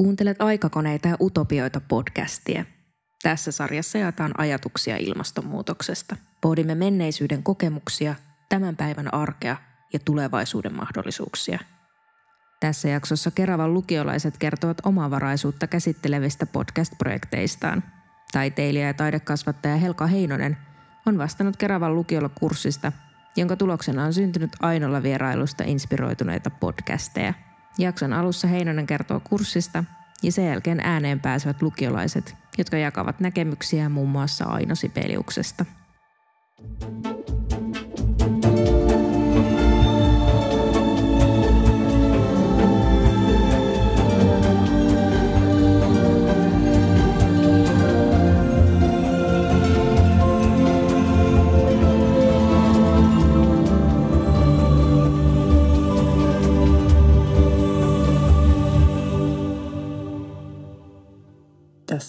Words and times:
Kuuntelet 0.00 0.42
aikakoneita 0.42 1.08
ja 1.08 1.16
utopioita 1.20 1.80
podcastia. 1.80 2.64
Tässä 3.22 3.52
sarjassa 3.52 3.98
jaetaan 3.98 4.32
ajatuksia 4.38 4.96
ilmastonmuutoksesta. 4.96 6.16
Pohdimme 6.40 6.74
menneisyyden 6.74 7.42
kokemuksia, 7.42 8.14
tämän 8.48 8.76
päivän 8.76 9.14
arkea 9.14 9.56
ja 9.92 9.98
tulevaisuuden 10.04 10.74
mahdollisuuksia. 10.74 11.58
Tässä 12.60 12.88
jaksossa 12.88 13.30
Keravan 13.30 13.74
lukiolaiset 13.74 14.38
kertovat 14.38 14.78
omavaraisuutta 14.84 15.66
käsittelevistä 15.66 16.46
podcast-projekteistaan. 16.46 17.82
Taiteilija 18.32 18.86
ja 18.86 18.94
taidekasvattaja 18.94 19.76
Helka 19.76 20.06
Heinonen 20.06 20.56
on 21.06 21.18
vastannut 21.18 21.56
Keravan 21.56 21.94
lukiolla 21.94 22.28
kurssista, 22.28 22.92
jonka 23.36 23.56
tuloksena 23.56 24.04
on 24.04 24.12
syntynyt 24.12 24.50
Ainolla 24.60 25.02
vierailusta 25.02 25.64
inspiroituneita 25.66 26.50
podcasteja– 26.50 27.34
Jakson 27.78 28.12
alussa 28.12 28.48
Heinonen 28.48 28.86
kertoo 28.86 29.20
kurssista 29.20 29.84
ja 30.22 30.32
sen 30.32 30.46
jälkeen 30.46 30.80
ääneen 30.80 31.20
pääsevät 31.20 31.62
lukiolaiset, 31.62 32.36
jotka 32.58 32.76
jakavat 32.76 33.20
näkemyksiä 33.20 33.88
muun 33.88 34.08
muassa 34.08 34.44
Aino 34.44 34.74
Sibeliuksesta. 34.74 35.64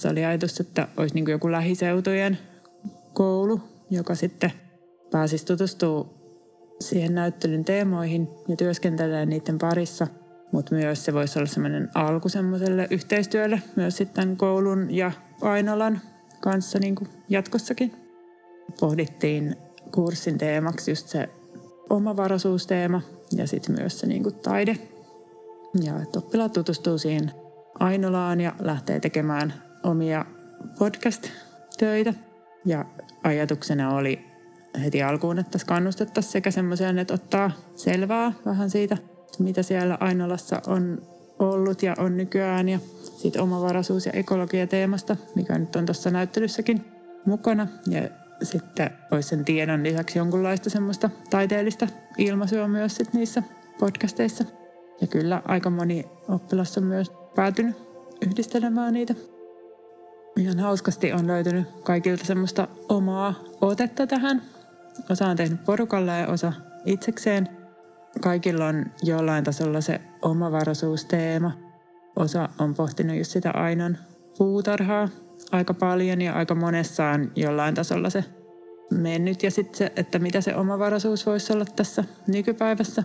Tässä 0.01 0.11
oli 0.11 0.25
ajatus, 0.25 0.59
että 0.59 0.87
olisi 0.97 1.15
niin 1.15 1.29
joku 1.29 1.51
lähiseutujen 1.51 2.37
koulu, 3.13 3.61
joka 3.89 4.15
sitten 4.15 4.51
pääsisi 5.11 5.45
tutustumaan 5.45 6.09
siihen 6.79 7.15
näyttelyn 7.15 7.65
teemoihin 7.65 8.27
ja 8.47 8.55
työskentelee 8.55 9.25
niiden 9.25 9.57
parissa. 9.57 10.07
Mutta 10.51 10.75
myös 10.75 11.05
se 11.05 11.13
voisi 11.13 11.39
olla 11.39 11.47
semmoinen 11.47 11.89
alku 11.95 12.29
semmoiselle 12.29 12.87
yhteistyölle 12.91 13.61
myös 13.75 13.97
sitten 13.97 14.37
koulun 14.37 14.95
ja 14.95 15.11
Ainolan 15.41 16.01
kanssa 16.39 16.79
niin 16.79 16.95
kuin 16.95 17.09
jatkossakin. 17.29 17.93
Pohdittiin 18.79 19.55
kurssin 19.93 20.37
teemaksi 20.37 20.91
just 20.91 21.07
se 21.07 21.29
omavaraisuusteema 21.89 23.01
ja 23.35 23.47
sitten 23.47 23.75
myös 23.79 23.99
se 23.99 24.07
niin 24.07 24.23
kuin 24.23 24.35
taide. 24.35 24.77
Ja 25.83 26.01
että 26.01 26.19
oppilaat 26.19 26.53
tutustuu 26.53 26.97
siihen 26.97 27.31
Ainolaan 27.79 28.41
ja 28.41 28.55
lähtee 28.59 28.99
tekemään 28.99 29.70
omia 29.83 30.25
podcast-töitä. 30.79 32.13
Ja 32.65 32.85
ajatuksena 33.23 33.95
oli 33.95 34.25
heti 34.83 35.03
alkuun, 35.03 35.39
että 35.39 35.57
kannustettaisiin 35.67 36.31
sekä 36.31 36.51
semmoiseen, 36.51 36.99
että 36.99 37.13
ottaa 37.13 37.51
selvää 37.75 38.33
vähän 38.45 38.69
siitä, 38.69 38.97
mitä 39.39 39.63
siellä 39.63 39.97
Ainolassa 39.99 40.61
on 40.67 41.01
ollut 41.39 41.83
ja 41.83 41.95
on 41.97 42.17
nykyään 42.17 42.69
ja 42.69 42.79
siitä 43.17 43.43
omavaraisuus- 43.43 44.05
ja 44.05 44.11
ekologia 44.11 44.67
teemasta, 44.67 45.17
mikä 45.35 45.57
nyt 45.57 45.75
on 45.75 45.85
tuossa 45.85 46.09
näyttelyssäkin 46.09 46.85
mukana. 47.25 47.67
Ja 47.87 48.01
sitten 48.43 48.89
olisi 49.11 49.29
sen 49.29 49.45
tiedon 49.45 49.83
lisäksi 49.83 50.19
jonkunlaista 50.19 50.69
semmoista 50.69 51.09
taiteellista 51.29 51.87
ilmaisua 52.17 52.67
myös 52.67 52.95
sit 52.95 53.13
niissä 53.13 53.43
podcasteissa. 53.79 54.43
Ja 55.01 55.07
kyllä 55.07 55.41
aika 55.45 55.69
moni 55.69 56.05
oppilas 56.27 56.77
on 56.77 56.83
myös 56.83 57.11
päätynyt 57.35 57.75
yhdistelemään 58.27 58.93
niitä 58.93 59.15
ihan 60.37 60.59
hauskasti 60.59 61.13
on 61.13 61.27
löytynyt 61.27 61.67
kaikilta 61.83 62.25
semmoista 62.25 62.67
omaa 62.89 63.33
otetta 63.61 64.07
tähän. 64.07 64.41
Osa 65.09 65.27
on 65.27 65.37
tehnyt 65.37 65.63
porukalle 65.65 66.11
ja 66.11 66.27
osa 66.27 66.53
itsekseen. 66.85 67.49
Kaikilla 68.21 68.67
on 68.67 68.85
jollain 69.03 69.43
tasolla 69.43 69.81
se 69.81 70.01
omavaraisuusteema. 70.21 71.51
Osa 72.15 72.49
on 72.59 72.75
pohtinut 72.75 73.17
just 73.17 73.31
sitä 73.31 73.51
Ainan 73.51 73.97
puutarhaa 74.37 75.09
aika 75.51 75.73
paljon 75.73 76.21
ja 76.21 76.33
aika 76.33 76.55
monessa 76.55 77.05
on 77.05 77.31
jollain 77.35 77.75
tasolla 77.75 78.09
se 78.09 78.23
mennyt. 78.91 79.43
Ja 79.43 79.51
sitten 79.51 79.77
se, 79.77 79.91
että 79.95 80.19
mitä 80.19 80.41
se 80.41 80.55
omavaraisuus 80.55 81.25
voisi 81.25 81.53
olla 81.53 81.65
tässä 81.75 82.03
nykypäivässä. 82.27 83.03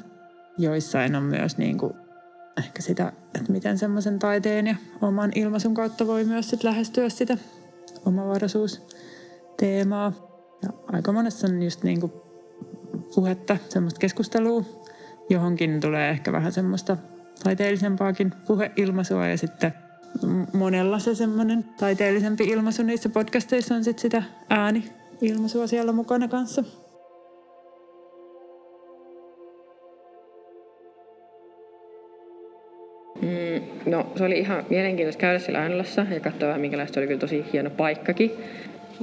Joissain 0.58 1.16
on 1.16 1.22
myös 1.22 1.58
niin 1.58 1.78
kuin 1.78 1.92
ehkä 2.58 2.82
sitä, 2.82 3.12
että 3.34 3.52
miten 3.52 3.78
semmoisen 3.78 4.18
taiteen 4.18 4.66
ja 4.66 4.76
oman 5.02 5.32
ilmaisun 5.34 5.74
kautta 5.74 6.06
voi 6.06 6.24
myös 6.24 6.50
sit 6.50 6.64
lähestyä 6.64 7.08
sitä 7.08 7.38
omavaraisuusteemaa. 8.06 10.12
Ja 10.62 10.68
aika 10.92 11.12
monessa 11.12 11.46
on 11.46 11.62
just 11.62 11.82
niin 11.82 12.00
kuin 12.00 12.12
puhetta, 13.14 13.56
semmoista 13.68 13.98
keskustelua. 13.98 14.64
Johonkin 15.30 15.80
tulee 15.80 16.10
ehkä 16.10 16.32
vähän 16.32 16.52
semmoista 16.52 16.96
taiteellisempaakin 17.44 18.32
puheilmaisua 18.46 19.26
ja 19.26 19.38
sitten 19.38 19.72
monella 20.52 20.98
se 20.98 21.14
semmoinen 21.14 21.64
taiteellisempi 21.64 22.44
ilmaisu 22.44 22.82
niissä 22.82 23.08
podcasteissa 23.08 23.74
on 23.74 23.84
sitten 23.84 24.02
sitä 24.02 24.22
ääni-ilmaisua 24.50 25.66
siellä 25.66 25.92
mukana 25.92 26.28
kanssa. 26.28 26.64
No 33.86 34.06
se 34.16 34.24
oli 34.24 34.38
ihan 34.38 34.64
mielenkiintoista 34.70 35.20
käydä 35.20 35.38
siellä 35.38 35.60
Ainolassa 35.60 36.06
ja 36.10 36.20
katsoa 36.20 36.48
vähän 36.48 36.60
minkälaista 36.60 37.00
oli 37.00 37.06
kyllä 37.06 37.20
tosi 37.20 37.44
hieno 37.52 37.70
paikkakin. 37.70 38.32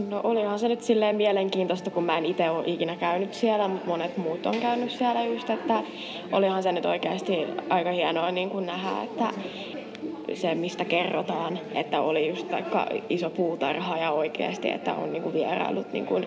No 0.10 0.22
olihan 0.24 0.60
se 0.60 0.68
nyt 0.68 0.82
silleen 0.82 1.16
mielenkiintoista, 1.16 1.90
kun 1.90 2.04
mä 2.04 2.18
en 2.18 2.26
itse 2.26 2.50
ole 2.50 2.64
ikinä 2.68 2.96
käynyt 2.96 3.34
siellä, 3.34 3.68
monet 3.68 4.18
muut 4.18 4.46
on 4.46 4.56
käynyt 4.56 4.92
siellä 4.92 5.24
just, 5.24 5.50
että 5.50 5.84
olihan 6.32 6.64
se 6.64 6.72
nyt 6.72 6.86
oikeasti 6.86 7.34
aika 7.70 7.92
hienoa 7.92 8.32
niin 8.32 8.50
kuin 8.50 8.66
nähdä, 8.66 9.04
että 9.04 9.26
se, 10.34 10.56
mistä 10.56 10.86
kerrotaan, 10.86 11.60
että 11.76 12.02
oli 12.02 12.28
just 12.28 12.52
vaikka 12.52 12.88
iso 13.10 13.30
puutarha 13.30 13.98
ja 13.98 14.12
oikeasti, 14.12 14.70
että 14.70 14.94
on 14.94 15.14
niinku 15.14 15.34
vierailut 15.34 15.94
niinku 15.94 16.22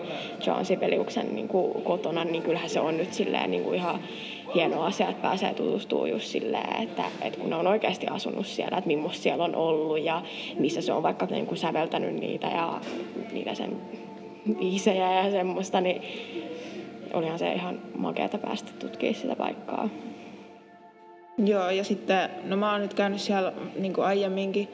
John 0.45 0.65
Sibeliuksen 0.65 1.35
niinku 1.35 1.81
kotona, 1.83 2.23
niin 2.23 2.43
kyllähän 2.43 2.69
se 2.69 2.79
on 2.79 2.97
nyt 2.97 3.13
silleen 3.13 3.51
niinku 3.51 3.73
ihan 3.73 3.99
hieno 4.55 4.83
asia, 4.83 5.09
että 5.09 5.21
pääsee 5.21 5.53
tutustumaan 5.53 6.09
just 6.09 6.25
silleen, 6.25 6.83
että, 6.83 7.03
että 7.21 7.39
kun 7.39 7.49
ne 7.49 7.55
on 7.55 7.67
oikeasti 7.67 8.07
asunut 8.07 8.45
siellä, 8.45 8.77
että 8.77 8.87
millaista 8.87 9.23
siellä 9.23 9.43
on 9.43 9.55
ollut 9.55 10.03
ja 10.03 10.21
missä 10.59 10.81
se 10.81 10.93
on 10.93 11.03
vaikka 11.03 11.25
niin 11.25 11.45
kuin 11.45 11.57
säveltänyt 11.57 12.13
niitä 12.13 12.47
ja 12.47 12.81
niitä 13.31 13.55
sen 13.55 13.81
biisejä 14.59 15.13
ja 15.13 15.31
semmoista, 15.31 15.81
niin 15.81 16.01
olihan 17.13 17.39
se 17.39 17.53
ihan 17.53 17.79
makeata 17.97 18.37
päästä 18.37 18.71
tutkimaan 18.79 19.15
sitä 19.15 19.35
paikkaa. 19.35 19.89
Joo, 21.45 21.69
ja 21.69 21.83
sitten, 21.83 22.29
no 22.43 22.57
mä 22.57 22.71
oon 22.71 22.81
nyt 22.81 22.93
käynyt 22.93 23.21
siellä 23.21 23.53
niin 23.79 23.93
kuin 23.93 24.05
aiemminkin 24.05 24.67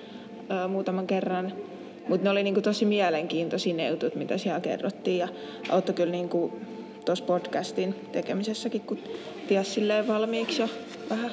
ö, 0.51 0.67
muutaman 0.67 1.07
kerran, 1.07 1.53
mutta 2.09 2.23
ne 2.23 2.29
oli 2.29 2.43
niin 2.43 2.53
kuin 2.53 2.63
tosi 2.63 2.85
mielenkiintoisia 2.85 3.73
ne 3.73 3.87
jutut, 3.87 4.15
mitä 4.15 4.37
siellä 4.37 4.59
kerrottiin, 4.59 5.17
ja 5.17 5.27
auttoi 5.69 5.95
kyllä 5.95 6.11
niin 6.11 6.29
kuin 6.29 6.53
tuossa 7.05 7.25
podcastin 7.25 7.95
tekemisessäkin, 8.11 8.81
kun 8.81 8.99
ties 9.47 9.73
silleen 9.73 10.07
valmiiksi 10.07 10.61
jo 10.61 10.69
vähän. 11.09 11.31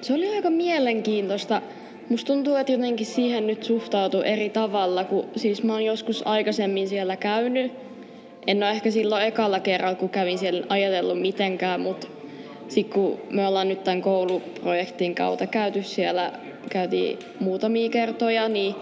Se 0.00 0.14
oli 0.14 0.34
aika 0.34 0.50
mielenkiintoista. 0.50 1.62
Musta 2.08 2.32
tuntuu, 2.32 2.54
että 2.54 2.72
jotenkin 2.72 3.06
siihen 3.06 3.46
nyt 3.46 3.62
suhtautuu 3.64 4.22
eri 4.22 4.50
tavalla, 4.50 5.04
kun 5.04 5.24
siis 5.36 5.62
mä 5.62 5.72
oon 5.72 5.84
joskus 5.84 6.26
aikaisemmin 6.26 6.88
siellä 6.88 7.16
käynyt. 7.16 7.72
En 8.46 8.62
ole 8.62 8.70
ehkä 8.70 8.90
silloin 8.90 9.24
ekalla 9.24 9.60
kerralla, 9.60 9.94
kun 9.94 10.08
kävin 10.08 10.38
siellä 10.38 10.66
ajatellut 10.68 11.20
mitenkään, 11.20 11.80
mutta 11.80 12.06
sitten 12.70 12.94
kun 12.94 13.20
me 13.30 13.46
ollaan 13.46 13.68
nyt 13.68 13.84
tämän 13.84 14.02
kouluprojektin 14.02 15.14
kautta 15.14 15.46
käyty 15.46 15.82
siellä, 15.82 16.32
käytiin 16.70 17.18
muutamia 17.40 17.88
kertoja, 17.88 18.48
niin 18.48 18.74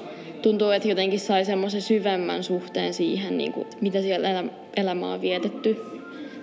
tuntuu, 0.42 0.70
että 0.70 0.88
jotenkin 0.88 1.20
sai 1.20 1.44
semmoisen 1.44 1.82
syvemmän 1.82 2.42
suhteen 2.42 2.94
siihen, 2.94 3.38
niin 3.38 3.52
kuin, 3.52 3.66
mitä 3.80 4.02
siellä 4.02 4.44
elämä 4.76 5.12
on 5.12 5.20
vietetty. 5.20 5.76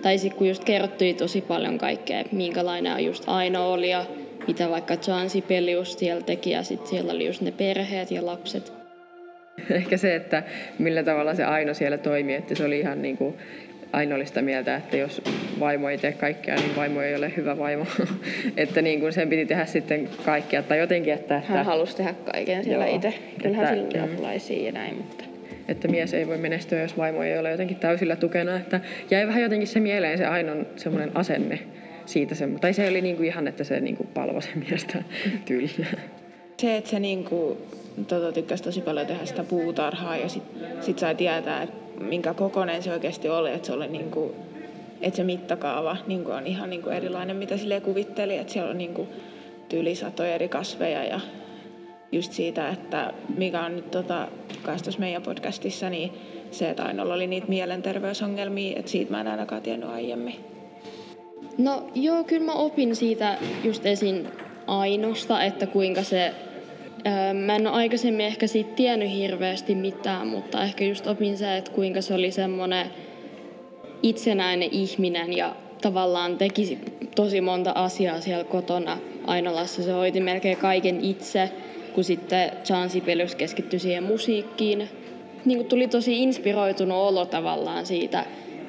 Tai 0.02 0.18
sitten 0.18 0.38
kun 0.38 0.48
just 0.48 0.64
kerrottiin 0.64 1.16
tosi 1.16 1.40
paljon 1.40 1.78
kaikkea, 1.78 2.24
minkälainen 2.32 3.04
just 3.04 3.24
Aino 3.26 3.72
oli 3.72 3.90
ja 3.90 4.04
mitä 4.46 4.70
vaikka 4.70 4.94
John 5.08 5.30
Sibelius 5.30 5.92
siellä 5.92 6.22
teki 6.22 6.50
ja 6.50 6.62
sitten 6.62 6.88
siellä 6.88 7.12
oli 7.12 7.26
just 7.26 7.40
ne 7.40 7.50
perheet 7.50 8.10
ja 8.10 8.26
lapset. 8.26 8.72
Ehkä 9.70 9.96
se, 9.96 10.14
että 10.14 10.42
millä 10.78 11.02
tavalla 11.02 11.34
se 11.34 11.44
Aino 11.44 11.74
siellä 11.74 11.98
toimi, 11.98 12.34
että 12.34 12.54
se 12.54 12.64
oli 12.64 12.78
ihan 12.78 13.02
niin 13.02 13.16
kuin 13.16 13.34
ainoallista 13.92 14.42
mieltä, 14.42 14.76
että 14.76 14.96
jos 14.96 15.22
vaimo 15.60 15.88
ei 15.88 15.98
tee 15.98 16.12
kaikkea, 16.12 16.54
niin 16.54 16.76
vaimo 16.76 17.00
ei 17.00 17.14
ole 17.14 17.32
hyvä 17.36 17.58
vaimo. 17.58 17.86
että 18.56 18.82
niin 18.82 19.00
kuin 19.00 19.12
sen 19.12 19.28
piti 19.28 19.46
tehdä 19.46 19.66
sitten 19.66 20.08
kaikkea. 20.24 20.62
Tai 20.62 20.78
jotenkin, 20.78 21.12
että... 21.12 21.38
että 21.38 21.52
Hän 21.52 21.64
halusi 21.64 21.96
tehdä 21.96 22.14
kaiken 22.32 22.64
siellä 22.64 22.86
itse. 22.86 23.14
Kyllähän 23.42 23.68
sillä 23.68 23.88
oli 23.88 24.12
apulaisia 24.12 24.66
ja 24.66 24.72
näin, 24.72 24.96
mutta... 24.96 25.24
Että 25.68 25.88
mies 25.88 26.14
ei 26.14 26.26
voi 26.26 26.38
menestyä, 26.38 26.82
jos 26.82 26.96
vaimo 26.96 27.22
ei 27.22 27.38
ole 27.38 27.50
jotenkin 27.50 27.76
täysillä 27.76 28.16
tukena. 28.16 28.56
Että 28.56 28.80
jäi 29.10 29.26
vähän 29.26 29.42
jotenkin 29.42 29.68
se 29.68 29.80
mieleen 29.80 30.18
se 30.18 30.26
Ainon 30.26 30.66
semmoinen 30.76 31.16
asenne 31.16 31.58
siitä. 32.06 32.34
Se, 32.34 32.48
tai 32.60 32.72
se 32.72 32.88
oli 32.88 33.00
niin 33.00 33.16
kuin 33.16 33.26
ihan, 33.26 33.48
että 33.48 33.64
se 33.64 33.80
niin 33.80 33.96
kuin 33.96 34.08
palvo 34.14 34.40
sen 34.40 34.64
miestä 34.68 35.02
tyylillä. 35.46 36.00
Se, 36.56 36.76
että 36.76 36.90
se 36.90 37.00
niinku, 37.00 37.66
tota, 38.08 38.32
tykkäsi 38.32 38.62
tosi 38.62 38.80
paljon 38.80 39.06
tehdä 39.06 39.24
sitä 39.24 39.44
puutarhaa 39.44 40.16
ja 40.16 40.28
sitten 40.28 40.82
sit 40.82 40.98
sai 40.98 41.14
tietää, 41.14 41.62
että 41.62 41.85
minkä 42.00 42.34
kokoinen 42.34 42.82
se 42.82 42.92
oikeasti 42.92 43.28
oli, 43.28 43.52
että 43.52 43.66
se 43.66 43.72
oli 43.72 43.88
niinku, 43.88 44.34
että 45.00 45.16
se 45.16 45.24
mittakaava 45.24 45.96
niinku 46.06 46.30
on 46.30 46.46
ihan 46.46 46.70
niinku 46.70 46.90
erilainen, 46.90 47.36
mitä 47.36 47.56
sille 47.56 47.80
kuvitteli, 47.80 48.36
että 48.36 48.52
siellä 48.52 48.70
on 48.70 48.78
niinku 48.78 49.08
tyyli 49.68 49.94
satoja 49.94 50.34
eri 50.34 50.48
kasveja 50.48 51.04
ja 51.04 51.20
just 52.12 52.32
siitä, 52.32 52.68
että 52.68 53.12
mikä 53.36 53.64
on 53.64 53.76
nyt 53.76 53.90
tota, 53.90 54.28
tuossa 54.64 55.00
meidän 55.00 55.22
podcastissa, 55.22 55.90
niin 55.90 56.12
se, 56.50 56.70
että 56.70 56.84
Ainolla 56.84 57.14
oli 57.14 57.26
niitä 57.26 57.46
mielenterveysongelmia, 57.48 58.78
että 58.78 58.90
siitä 58.90 59.10
mä 59.10 59.20
en 59.20 59.28
ainakaan 59.28 59.62
tiennyt 59.62 59.90
aiemmin. 59.90 60.34
No 61.58 61.86
joo, 61.94 62.24
kyllä 62.24 62.46
mä 62.46 62.52
opin 62.52 62.96
siitä 62.96 63.38
just 63.64 63.86
esin 63.86 64.28
Ainosta, 64.66 65.42
että 65.42 65.66
kuinka 65.66 66.02
se 66.02 66.34
Mä 67.44 67.56
en 67.56 67.66
ole 67.66 67.76
aikaisemmin 67.76 68.26
ehkä 68.26 68.46
siitä 68.46 68.74
tiennyt 68.74 69.10
hirveästi 69.10 69.74
mitään, 69.74 70.26
mutta 70.26 70.64
ehkä 70.64 70.84
just 70.84 71.06
opin 71.06 71.38
se, 71.38 71.56
että 71.56 71.70
kuinka 71.70 72.00
se 72.00 72.14
oli 72.14 72.30
semmoinen 72.30 72.86
itsenäinen 74.02 74.68
ihminen 74.72 75.36
ja 75.36 75.56
tavallaan 75.82 76.38
teki 76.38 76.78
tosi 77.16 77.40
monta 77.40 77.72
asiaa 77.74 78.20
siellä 78.20 78.44
kotona. 78.44 78.98
Ainolassa 79.26 79.82
se 79.82 79.92
hoiti 79.92 80.20
melkein 80.20 80.56
kaiken 80.56 81.04
itse, 81.04 81.50
kun 81.94 82.04
sitten 82.04 82.52
John 82.70 82.90
Sibelius 82.90 83.34
keskittyi 83.34 83.78
siihen 83.78 84.02
musiikkiin. 84.02 84.88
Niin 85.44 85.58
kuin 85.58 85.68
tuli 85.68 85.88
tosi 85.88 86.22
inspiroitunut 86.22 86.98
olo 86.98 87.26
tavallaan 87.26 87.86
siitä, 87.86 88.24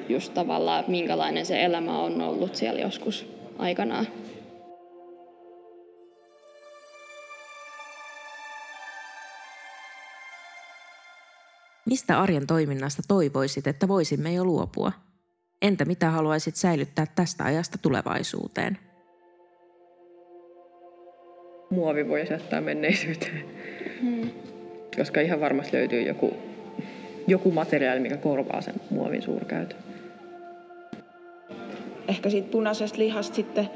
just 0.08 0.34
tavallaan, 0.34 0.84
minkälainen 0.88 1.46
se 1.46 1.64
elämä 1.64 1.98
on 1.98 2.20
ollut 2.20 2.54
siellä 2.54 2.80
joskus 2.80 3.26
aikanaan. 3.58 4.06
Mistä 11.88 12.20
arjen 12.20 12.46
toiminnasta 12.46 13.02
toivoisit, 13.08 13.66
että 13.66 13.88
voisimme 13.88 14.32
jo 14.32 14.44
luopua? 14.44 14.92
Entä 15.62 15.84
mitä 15.84 16.10
haluaisit 16.10 16.56
säilyttää 16.56 17.06
tästä 17.14 17.44
ajasta 17.44 17.78
tulevaisuuteen? 17.78 18.78
Muovi 21.70 22.08
voi 22.08 22.26
jättää 22.30 22.60
menneisyyteen. 22.60 23.44
Hmm. 24.00 24.30
Koska 24.96 25.20
ihan 25.20 25.40
varmasti 25.40 25.76
löytyy 25.76 26.02
joku, 26.02 26.36
joku 27.26 27.50
materiaali, 27.50 28.00
mikä 28.00 28.16
korvaa 28.16 28.60
sen 28.60 28.74
muovin 28.90 29.22
suurkäytön. 29.22 29.78
Ehkä 32.08 32.30
siitä 32.30 32.50
punaisesta 32.50 32.98
lihasta 32.98 33.34
sitten 33.34 33.70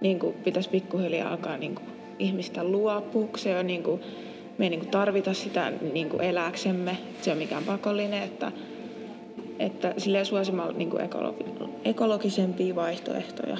niin 0.00 0.18
kuin 0.18 0.34
pitäisi 0.34 0.70
pikkuhiljaa 0.70 1.30
alkaa 1.30 1.56
niin 1.56 1.74
kuin 1.74 1.88
ihmistä 2.18 2.64
luopua. 2.64 3.28
Se 3.36 3.58
on 3.58 3.66
niin 3.66 3.82
kuin, 3.82 4.00
me 4.60 4.66
ei 4.66 4.70
niin 4.70 4.80
kuin 4.80 4.90
tarvita 4.90 5.34
sitä 5.34 5.72
niin 5.92 6.08
kuin 6.08 6.22
elääksemme. 6.22 6.96
Se 7.22 7.32
on 7.32 7.38
mikään 7.38 7.64
pakollinen, 7.64 8.22
että, 8.22 8.52
että 9.58 9.94
silleen 9.98 10.26
suosimalla 10.26 10.72
niin 10.72 10.90
kuin 10.90 11.04
ekologi, 11.04 11.44
ekologisempia 11.84 12.74
vaihtoehtoja. 12.74 13.56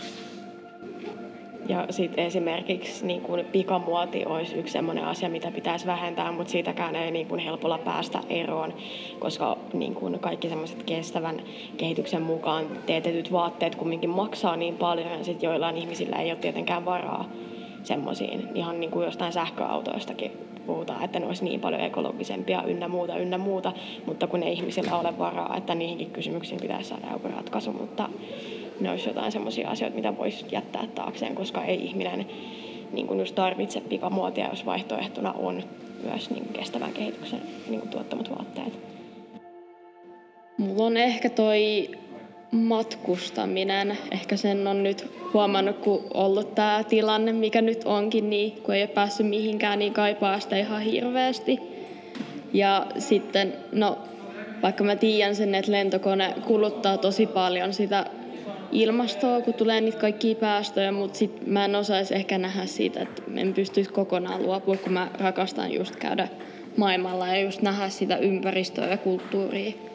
Ja 1.68 1.86
sitten 1.90 2.26
esimerkiksi 2.26 3.06
niin 3.06 3.20
kuin 3.20 3.44
pikamuoti 3.44 4.26
olisi 4.26 4.56
yksi 4.56 4.72
sellainen 4.72 5.04
asia, 5.04 5.28
mitä 5.28 5.50
pitäisi 5.50 5.86
vähentää, 5.86 6.32
mutta 6.32 6.50
siitäkään 6.50 6.96
ei 6.96 7.10
niin 7.10 7.26
kuin 7.26 7.40
helpolla 7.40 7.78
päästä 7.78 8.20
eroon, 8.28 8.74
koska 9.18 9.58
niin 9.72 9.94
kuin 9.94 10.18
kaikki 10.18 10.48
semmoiset 10.48 10.82
kestävän 10.82 11.40
kehityksen 11.76 12.22
mukaan 12.22 12.66
teetetyt 12.86 13.32
vaatteet 13.32 13.74
kumminkin 13.74 14.10
maksaa 14.10 14.56
niin 14.56 14.76
paljon, 14.76 15.10
ja 15.18 15.24
sitten 15.24 15.48
joillain 15.48 15.76
ihmisillä 15.76 16.16
ei 16.16 16.30
ole 16.30 16.38
tietenkään 16.38 16.84
varaa 16.84 17.28
semmoisiin 17.82 18.48
ihan 18.54 18.80
niin 18.80 18.90
kuin 18.90 19.04
jostain 19.04 19.32
sähköautoistakin 19.32 20.50
puhutaan, 20.70 21.04
että 21.04 21.20
ne 21.20 21.26
olisi 21.26 21.44
niin 21.44 21.60
paljon 21.60 21.80
ekologisempia 21.80 22.62
ynnä 22.62 22.88
muuta, 22.88 23.18
ynnä 23.18 23.38
muuta, 23.38 23.72
mutta 24.06 24.26
kun 24.26 24.42
ei 24.42 24.52
ihmisillä 24.52 24.98
ole 24.98 25.18
varaa, 25.18 25.56
että 25.56 25.74
niihinkin 25.74 26.10
kysymyksiin 26.10 26.60
pitäisi 26.60 26.88
saada 26.88 27.06
joku 27.12 27.28
ratkaisu, 27.28 27.72
mutta 27.72 28.08
ne 28.80 28.90
olisi 28.90 29.08
jotain 29.08 29.32
semmoisia 29.32 29.70
asioita, 29.70 29.96
mitä 29.96 30.16
voisi 30.16 30.46
jättää 30.52 30.86
taakseen, 30.94 31.34
koska 31.34 31.64
ei 31.64 31.84
ihminen 31.84 32.26
niin 32.92 33.06
kuin 33.06 33.20
just 33.20 33.34
tarvitse 33.34 33.80
pikamuotia, 33.80 34.48
jos 34.50 34.66
vaihtoehtona 34.66 35.32
on 35.32 35.62
myös 36.02 36.30
niin 36.30 36.44
kuin 36.44 36.52
kestävän 36.52 36.92
kehityksen 36.92 37.40
niin 37.68 37.80
kuin 37.80 37.90
tuottamat 37.90 38.30
vaatteet. 38.30 38.78
Mulla 40.58 40.84
on 40.84 40.96
ehkä 40.96 41.30
toi 41.30 41.88
matkustaminen. 42.50 43.98
Ehkä 44.10 44.36
sen 44.36 44.66
on 44.66 44.82
nyt 44.82 45.10
huomannut, 45.34 45.78
kun 45.78 46.04
ollut 46.14 46.54
tämä 46.54 46.84
tilanne, 46.88 47.32
mikä 47.32 47.62
nyt 47.62 47.84
onkin, 47.84 48.30
niin 48.30 48.52
kun 48.52 48.74
ei 48.74 48.82
ole 48.82 48.88
päässyt 48.88 49.28
mihinkään, 49.28 49.78
niin 49.78 49.92
kaipaa 49.92 50.40
sitä 50.40 50.56
ihan 50.56 50.80
hirveästi. 50.80 51.58
Ja 52.52 52.86
sitten, 52.98 53.54
no 53.72 53.98
vaikka 54.62 54.84
mä 54.84 54.96
tiedän 54.96 55.36
sen, 55.36 55.54
että 55.54 55.72
lentokone 55.72 56.34
kuluttaa 56.46 56.98
tosi 56.98 57.26
paljon 57.26 57.74
sitä 57.74 58.06
ilmastoa, 58.72 59.40
kun 59.40 59.54
tulee 59.54 59.80
niitä 59.80 59.98
kaikkia 59.98 60.34
päästöjä, 60.34 60.92
mutta 60.92 61.18
sit 61.18 61.46
mä 61.46 61.64
en 61.64 61.76
osaisi 61.76 62.14
ehkä 62.14 62.38
nähdä 62.38 62.66
siitä, 62.66 63.00
että 63.00 63.22
en 63.36 63.54
pystyisi 63.54 63.90
kokonaan 63.90 64.42
luopua, 64.42 64.76
kun 64.76 64.92
mä 64.92 65.08
rakastan 65.18 65.72
just 65.72 65.96
käydä 65.96 66.28
maailmalla 66.76 67.28
ja 67.28 67.40
just 67.40 67.62
nähdä 67.62 67.88
sitä 67.88 68.16
ympäristöä 68.16 68.86
ja 68.86 68.96
kulttuuria. 68.96 69.89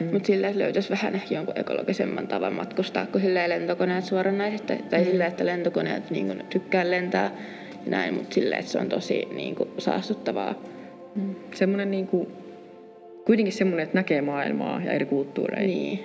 Mm. 0.00 0.12
Mutta 0.12 0.26
sillä 0.26 0.58
löytäisi 0.58 0.90
vähän 0.90 1.14
ehkä 1.14 1.34
jonkun 1.34 1.58
ekologisemman 1.58 2.28
tavan 2.28 2.52
matkustaa 2.52 3.06
kuin 3.06 3.22
silleen 3.22 3.50
lentokoneet 3.50 4.04
suoranaisesti. 4.04 4.76
Tai 4.90 5.00
mm. 5.00 5.04
silleen, 5.04 5.30
että 5.30 5.46
lentokoneet 5.46 6.10
niin 6.10 6.26
kuin, 6.26 6.44
tykkää 6.50 6.90
lentää 6.90 7.30
ja 7.84 7.90
näin, 7.90 8.14
mutta 8.14 8.34
silleen, 8.34 8.60
että 8.60 8.72
se 8.72 8.78
on 8.78 8.88
tosi 8.88 9.28
niin 9.32 9.54
kuin, 9.54 9.70
saastuttavaa. 9.78 10.54
Mm. 11.14 11.34
Semmoinen 11.54 11.90
niin 11.90 12.06
kuin, 12.06 12.28
kuitenkin 13.26 13.52
semmoinen, 13.52 13.84
että 13.84 13.98
näkee 13.98 14.22
maailmaa 14.22 14.82
ja 14.84 14.92
eri 14.92 15.06
kulttuureja. 15.06 15.66
Niin. 15.66 16.04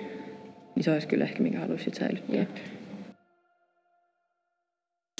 Niin 0.74 0.84
se 0.84 0.90
olisi 0.92 1.08
kyllä 1.08 1.24
ehkä, 1.24 1.42
mikä 1.42 1.60
haluaisit 1.60 1.94
säilyttää. 1.94 2.36
Jep. 2.36 2.56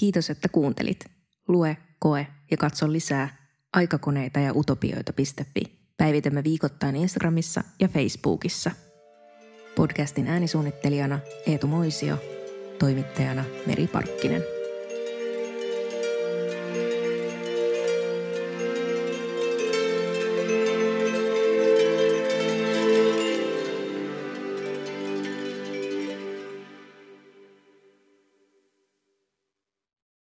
Kiitos, 0.01 0.31
että 0.31 0.49
kuuntelit. 0.49 1.05
Lue, 1.49 1.77
koe 1.99 2.27
ja 2.51 2.57
katso 2.57 2.93
lisää 2.93 3.29
aikakoneita 3.73 4.41
ja 4.41 4.53
utopioita.fi. 4.55 5.74
Päivitämme 5.97 6.45
viikoittain 6.45 6.97
Instagramissa 6.97 7.65
ja 7.81 7.89
Facebookissa. 7.89 8.71
Podcastin 9.77 10.27
äänisuunnittelijana 10.27 11.19
Eetu 11.47 11.67
Moisio, 11.67 12.17
toimittajana 12.79 13.45
Meri 13.67 13.87
Parkkinen. 13.87 14.43